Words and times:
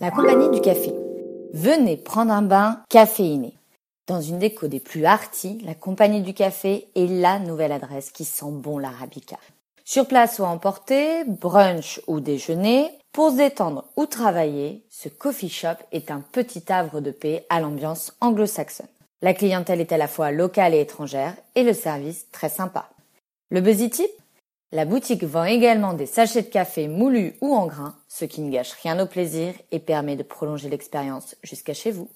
La 0.00 0.10
compagnie 0.10 0.48
du 0.48 0.62
café. 0.62 0.94
Venez 1.52 1.98
prendre 1.98 2.32
un 2.32 2.40
bain 2.40 2.82
caféiné. 2.88 3.52
Dans 4.06 4.22
une 4.22 4.38
déco 4.38 4.66
des 4.66 4.80
plus 4.80 5.04
arty, 5.04 5.60
la 5.62 5.74
compagnie 5.74 6.22
du 6.22 6.32
café 6.32 6.88
est 6.96 7.06
la 7.06 7.38
nouvelle 7.38 7.70
adresse 7.70 8.10
qui 8.10 8.24
sent 8.24 8.50
bon 8.50 8.78
l'arabica. 8.78 9.36
Sur 9.84 10.08
place 10.08 10.38
ou 10.38 10.44
à 10.44 10.48
emporter, 10.48 11.24
brunch 11.26 12.00
ou 12.06 12.20
déjeuner, 12.20 12.88
pour 13.12 13.30
se 13.30 13.36
détendre 13.36 13.84
ou 13.98 14.06
travailler, 14.06 14.86
ce 14.88 15.10
coffee 15.10 15.50
shop 15.50 15.76
est 15.92 16.10
un 16.10 16.22
petit 16.32 16.64
havre 16.72 17.02
de 17.02 17.10
paix 17.10 17.44
à 17.50 17.60
l'ambiance 17.60 18.14
anglo-saxonne. 18.22 18.86
La 19.20 19.34
clientèle 19.34 19.82
est 19.82 19.92
à 19.92 19.98
la 19.98 20.08
fois 20.08 20.30
locale 20.30 20.72
et 20.72 20.80
étrangère 20.80 21.34
et 21.54 21.62
le 21.62 21.74
service 21.74 22.24
très 22.32 22.48
sympa. 22.48 22.88
Le 23.50 23.60
Buzzy 23.60 23.90
Tip? 23.90 24.10
La 24.72 24.84
boutique 24.84 25.24
vend 25.24 25.44
également 25.44 25.94
des 25.94 26.06
sachets 26.06 26.42
de 26.42 26.48
café 26.48 26.86
moulus 26.86 27.34
ou 27.40 27.56
en 27.56 27.66
grains, 27.66 27.96
ce 28.06 28.24
qui 28.24 28.40
ne 28.40 28.52
gâche 28.52 28.70
rien 28.84 29.00
au 29.00 29.06
plaisir 29.06 29.52
et 29.72 29.80
permet 29.80 30.14
de 30.14 30.22
prolonger 30.22 30.68
l'expérience 30.68 31.34
jusqu'à 31.42 31.74
chez 31.74 31.90
vous. 31.90 32.08